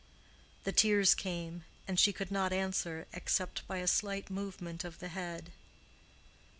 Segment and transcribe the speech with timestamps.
[0.63, 5.09] The tears came, and she could not answer except by a slight movement of the
[5.09, 5.51] head.